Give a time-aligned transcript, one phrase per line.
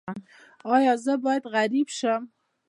[0.75, 2.21] ایا زه باید غریب شم؟